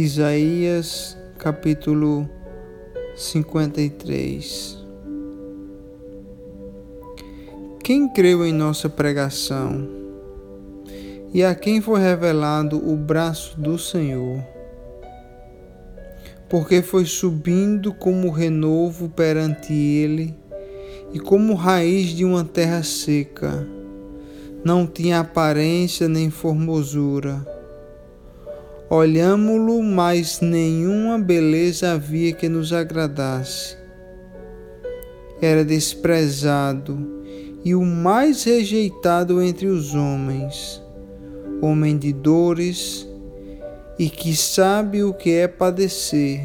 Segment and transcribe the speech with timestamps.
[0.00, 2.30] Isaías capítulo
[3.16, 4.78] 53
[7.82, 9.88] Quem creu em nossa pregação
[11.34, 14.40] e a quem foi revelado o braço do Senhor?
[16.48, 20.32] Porque foi subindo como renovo perante ele
[21.12, 23.66] e como raiz de uma terra seca.
[24.64, 27.57] Não tinha aparência nem formosura
[28.90, 33.76] Olhámo-lo, mas nenhuma beleza havia que nos agradasse.
[35.42, 36.98] Era desprezado
[37.62, 40.82] e o mais rejeitado entre os homens,
[41.60, 43.06] homem de dores
[43.98, 46.40] e que sabe o que é padecer.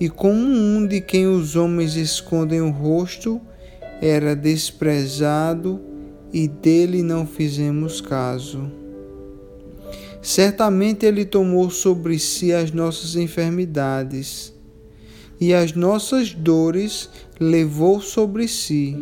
[0.00, 3.38] E como um de quem os homens escondem o rosto,
[4.00, 5.82] era desprezado
[6.32, 8.79] e dele não fizemos caso.
[10.22, 14.52] Certamente Ele tomou sobre si as nossas enfermidades
[15.40, 18.94] e as nossas dores levou sobre si.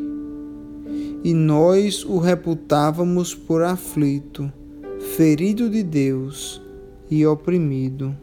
[1.25, 4.51] E nós o reputávamos por aflito,
[5.17, 6.63] ferido de Deus
[7.11, 8.17] e oprimido.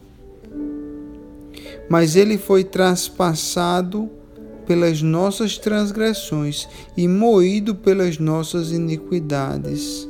[1.90, 4.10] Mas ele foi traspassado
[4.66, 10.08] pelas nossas transgressões e moído pelas nossas iniquidades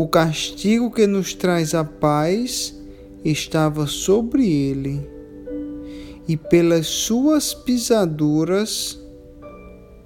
[0.00, 2.72] o castigo que nos traz a paz
[3.24, 5.04] estava sobre ele,
[6.28, 8.96] e pelas suas pisaduras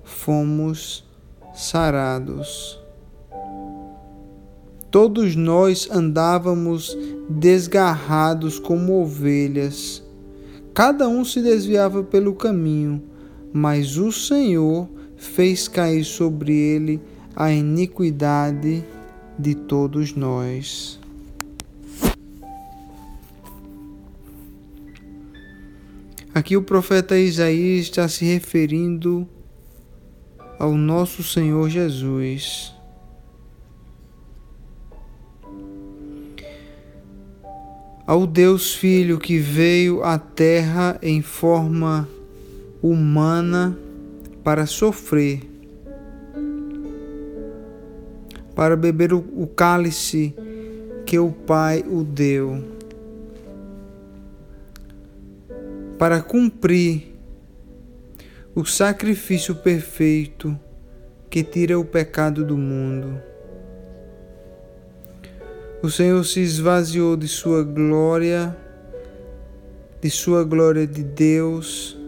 [0.02, 1.04] fomos
[1.52, 2.80] sarados.
[4.90, 6.96] Todos nós andávamos
[7.28, 10.02] desgarrados como ovelhas,
[10.72, 13.02] cada um se desviava pelo caminho,
[13.52, 16.98] mas o Senhor fez cair sobre ele
[17.36, 18.82] a iniquidade
[19.38, 21.00] de todos nós.
[26.34, 29.28] Aqui o profeta Isaías está se referindo
[30.58, 32.72] ao nosso Senhor Jesus.
[38.06, 42.08] Ao Deus Filho que veio à terra em forma
[42.82, 43.78] humana
[44.42, 45.51] para sofrer
[48.54, 50.34] para beber o, cálice
[51.06, 52.62] que o Pai o deu,
[55.98, 57.14] para cumprir
[58.54, 60.58] o sacrifício perfeito
[61.30, 63.20] que tira o pecado do mundo.
[65.82, 68.56] O Senhor se esvaziou de sua glória,
[70.00, 71.98] de sua glória de Deus,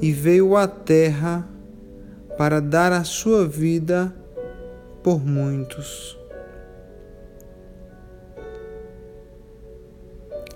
[0.00, 1.48] e veio à terra
[2.36, 4.14] para dar a sua vida
[5.02, 6.18] por muitos.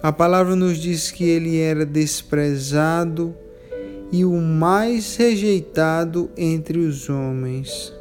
[0.03, 3.35] A palavra nos diz que ele era desprezado
[4.13, 7.93] e o mais rejeitado entre os homens.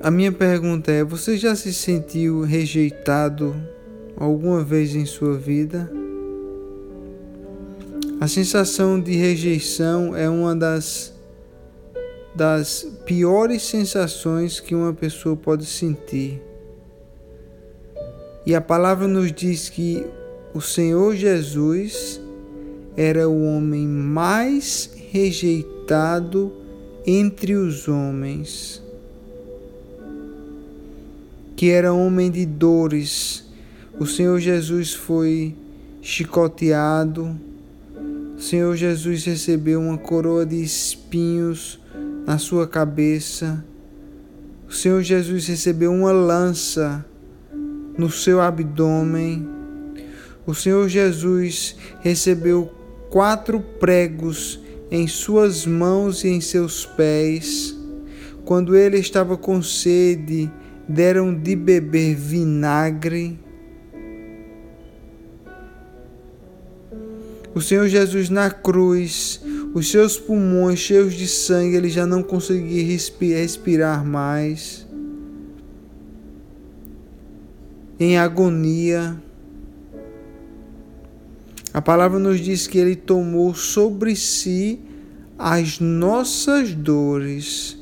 [0.00, 3.54] A minha pergunta é: você já se sentiu rejeitado
[4.16, 5.90] alguma vez em sua vida?
[8.18, 11.12] A sensação de rejeição é uma das,
[12.34, 16.40] das piores sensações que uma pessoa pode sentir.
[18.46, 20.06] E a palavra nos diz que
[20.54, 22.18] o Senhor Jesus
[22.96, 26.50] era o homem mais rejeitado
[27.06, 28.82] entre os homens,
[31.54, 33.44] que era homem de dores.
[34.00, 35.54] O Senhor Jesus foi
[36.00, 37.38] chicoteado,
[38.36, 41.80] o Senhor Jesus recebeu uma coroa de espinhos
[42.26, 43.64] na sua cabeça.
[44.68, 47.02] O Senhor Jesus recebeu uma lança
[47.96, 49.48] no seu abdômen.
[50.46, 52.70] O Senhor Jesus recebeu
[53.08, 54.60] quatro pregos
[54.90, 57.74] em suas mãos e em seus pés.
[58.44, 60.50] Quando ele estava com sede,
[60.86, 63.45] deram de beber vinagre.
[67.56, 69.40] O Senhor Jesus na cruz,
[69.72, 74.86] os seus pulmões cheios de sangue, ele já não conseguia respirar mais.
[77.98, 79.16] Em agonia.
[81.72, 84.78] A palavra nos diz que ele tomou sobre si
[85.38, 87.78] as nossas dores,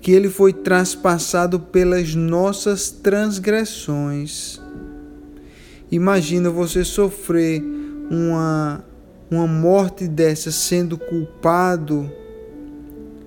[0.00, 4.60] que ele foi traspassado pelas nossas transgressões.
[5.90, 8.84] Imagina você sofrer uma,
[9.30, 12.10] uma morte dessa sendo culpado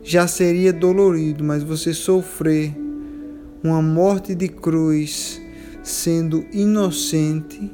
[0.03, 2.73] já seria dolorido, mas você sofrer
[3.63, 5.41] uma morte de cruz,
[5.83, 7.69] sendo inocente,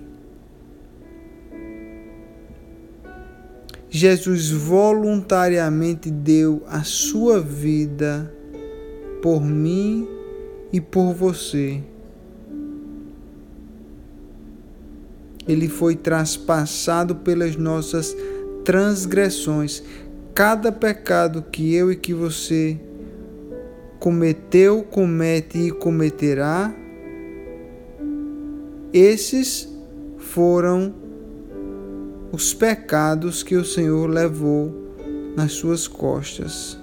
[3.89, 8.33] Jesus voluntariamente deu a sua vida
[9.21, 10.07] por mim
[10.71, 11.83] e por você.
[15.47, 18.15] Ele foi traspassado pelas nossas
[18.63, 19.83] transgressões.
[20.33, 22.79] Cada pecado que eu e que você
[23.99, 26.73] cometeu, comete e cometerá,
[28.91, 29.67] esses
[30.17, 30.93] foram
[32.31, 34.73] os pecados que o Senhor levou
[35.35, 36.77] nas suas costas.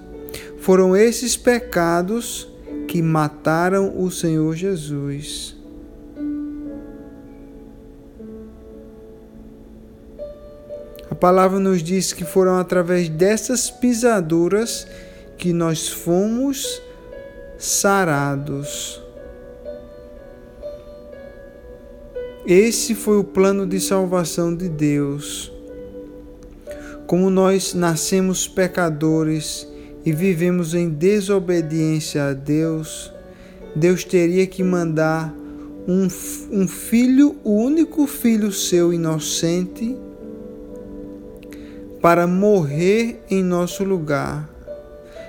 [0.59, 2.47] Foram esses pecados
[2.87, 5.60] que mataram o Senhor Jesus.
[11.21, 14.87] Palavra nos diz que foram através dessas pisaduras
[15.37, 16.81] que nós fomos
[17.59, 18.99] sarados.
[22.43, 25.53] Esse foi o plano de salvação de Deus.
[27.05, 29.67] Como nós nascemos pecadores
[30.03, 33.13] e vivemos em desobediência a Deus,
[33.75, 35.31] Deus teria que mandar
[35.87, 36.07] um,
[36.51, 39.95] um filho, o único filho seu inocente,
[42.01, 44.49] para morrer em nosso lugar.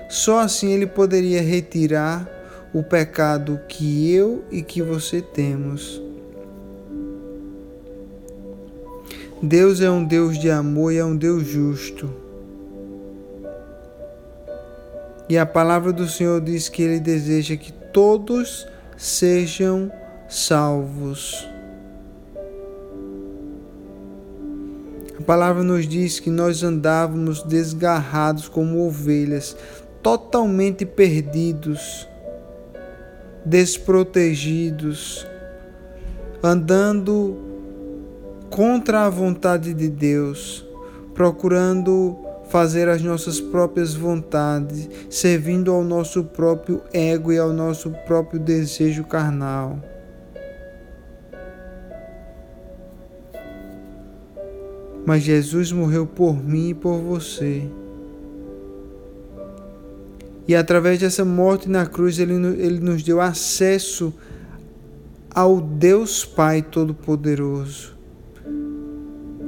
[0.08, 2.28] Só assim ele poderia retirar
[2.72, 6.00] o pecado que eu e que você temos.
[9.42, 12.08] Deus é um Deus de amor e é um Deus justo.
[15.28, 18.66] E a palavra do Senhor diz que Ele deseja que todos
[18.96, 19.90] sejam
[20.28, 21.48] salvos.
[25.22, 29.56] A palavra nos diz que nós andávamos desgarrados como ovelhas,
[30.02, 32.08] totalmente perdidos,
[33.44, 35.24] desprotegidos,
[36.42, 37.38] andando
[38.50, 40.66] contra a vontade de Deus,
[41.14, 48.40] procurando fazer as nossas próprias vontades, servindo ao nosso próprio ego e ao nosso próprio
[48.40, 49.91] desejo carnal.
[55.04, 57.68] Mas Jesus morreu por mim e por você.
[60.46, 64.12] E através dessa morte na cruz, ele, ele nos deu acesso
[65.34, 67.96] ao Deus Pai Todo-Poderoso.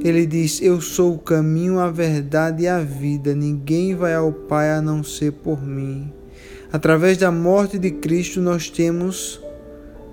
[0.02, 3.34] Ele diz: Eu sou o caminho, a verdade e a vida.
[3.34, 6.12] Ninguém vai ao Pai a não ser por mim.
[6.72, 9.40] Através da morte de Cristo, nós temos,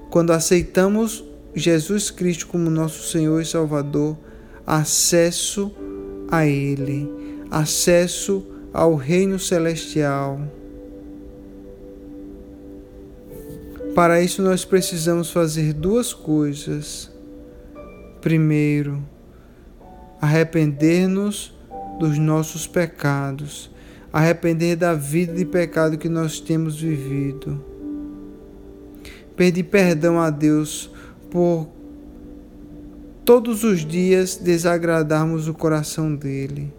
[0.09, 1.23] quando aceitamos
[1.53, 4.15] Jesus Cristo como nosso Senhor e Salvador,
[4.65, 5.71] acesso
[6.29, 7.09] a Ele,
[7.49, 10.39] acesso ao Reino Celestial.
[13.93, 17.11] Para isso, nós precisamos fazer duas coisas.
[18.21, 19.03] Primeiro,
[20.21, 21.53] arrepender-nos
[21.99, 23.69] dos nossos pecados,
[24.13, 27.63] arrepender da vida de pecado que nós temos vivido.
[29.35, 30.89] Pedir perdão a Deus
[31.29, 31.67] por
[33.31, 36.69] todos os dias desagradarmos o coração dele.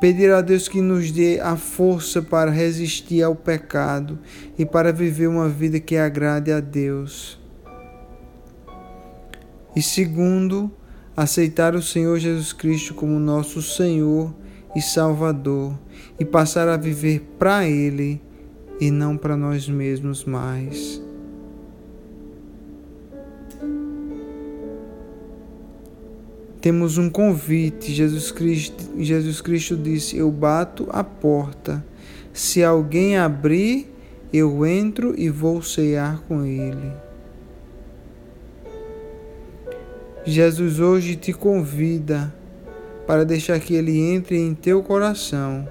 [0.00, 4.18] Pedir a Deus que nos dê a força para resistir ao pecado
[4.58, 7.38] e para viver uma vida que agrade a Deus.
[9.76, 10.72] E segundo,
[11.16, 14.34] aceitar o Senhor Jesus Cristo como nosso Senhor
[14.74, 15.78] e Salvador
[16.18, 18.20] e passar a viver para Ele
[18.80, 21.06] e não para nós mesmos mais.
[26.60, 27.92] Temos um convite.
[27.92, 31.84] Jesus Cristo, Jesus Cristo disse: Eu bato a porta.
[32.32, 33.92] Se alguém abrir,
[34.32, 36.92] eu entro e vou cear com ele.
[40.24, 42.34] Jesus hoje te convida
[43.06, 45.66] para deixar que Ele entre em teu coração,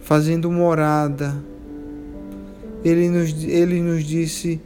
[0.00, 1.36] fazendo morada.
[2.82, 4.58] Ele nos, ele nos disse: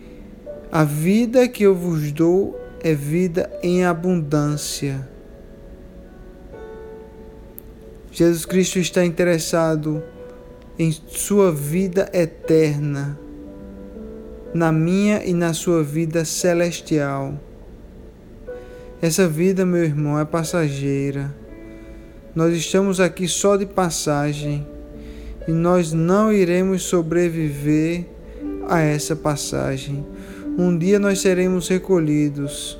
[0.70, 5.08] A vida que eu vos dou é vida em abundância.
[8.12, 10.00] Jesus Cristo está interessado
[10.78, 13.18] em sua vida eterna,
[14.54, 17.34] na minha e na sua vida celestial.
[19.02, 21.34] Essa vida, meu irmão, é passageira.
[22.36, 24.64] Nós estamos aqui só de passagem
[25.48, 28.04] e nós não iremos sobreviver
[28.68, 30.06] a essa passagem.
[30.58, 32.78] Um dia nós seremos recolhidos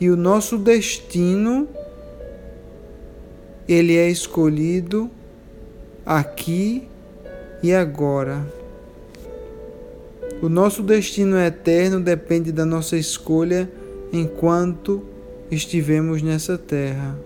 [0.00, 1.68] e o nosso destino
[3.68, 5.08] ele é escolhido
[6.04, 6.88] aqui
[7.62, 8.44] e agora.
[10.42, 13.70] O nosso destino eterno depende da nossa escolha
[14.12, 15.04] enquanto
[15.50, 17.16] estivemos nessa terra.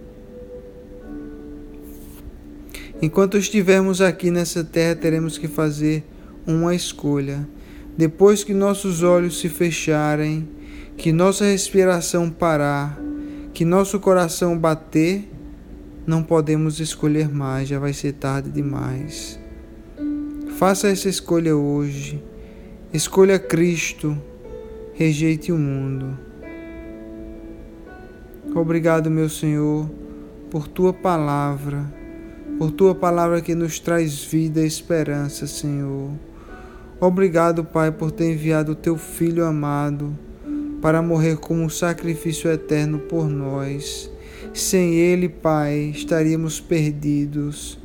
[3.01, 6.05] Enquanto estivermos aqui nessa terra, teremos que fazer
[6.47, 7.49] uma escolha.
[7.99, 10.49] Depois que nossos olhos se fecharem,
[10.97, 12.97] que nossa respiração parar,
[13.53, 15.29] que nosso coração bater,
[16.07, 19.37] não podemos escolher mais, já vai ser tarde demais.
[20.57, 22.23] Faça essa escolha hoje.
[22.95, 24.17] Escolha Cristo,
[24.95, 26.17] rejeite o mundo.
[28.55, 29.91] Obrigado, meu Senhor,
[30.53, 31.85] por tua palavra,
[32.59, 36.13] por tua palavra que nos traz vida e esperança, Senhor.
[37.01, 40.17] Obrigado, Pai, por ter enviado o teu Filho amado
[40.83, 44.11] para morrer como um sacrifício eterno por nós.
[44.53, 47.79] Sem Ele, Pai, estaríamos perdidos,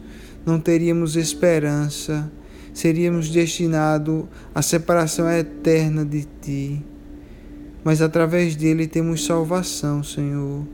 [0.46, 2.32] não teríamos esperança
[2.74, 6.84] seríamos destinados à separação eterna de Ti.
[7.84, 10.66] Mas através dele temos salvação, Senhor.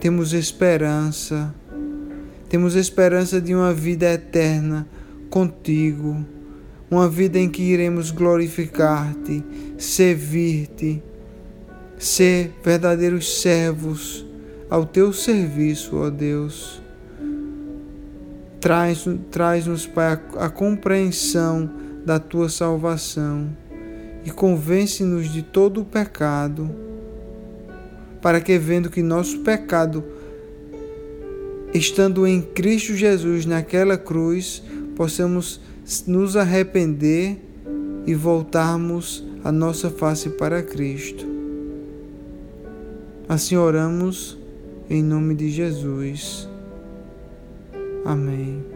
[0.00, 1.54] Temos esperança.
[2.48, 4.86] Temos esperança de uma vida eterna
[5.30, 6.24] contigo.
[6.92, 9.42] Uma vida em que iremos glorificar-te,
[9.78, 11.02] servir-te,
[11.96, 14.26] ser verdadeiros servos
[14.68, 16.82] ao teu serviço, ó Deus.
[18.60, 21.70] Traz-nos, traz Pai, a, a compreensão
[22.04, 23.56] da tua salvação
[24.22, 26.70] e convence-nos de todo o pecado,
[28.20, 30.04] para que, vendo que nosso pecado,
[31.72, 34.62] estando em Cristo Jesus naquela cruz,
[34.94, 35.71] possamos
[36.06, 37.38] nos arrepender
[38.06, 41.26] e voltarmos a nossa face para Cristo.
[43.28, 44.38] Assim oramos
[44.88, 46.48] em nome de Jesus.
[48.04, 48.71] Amém.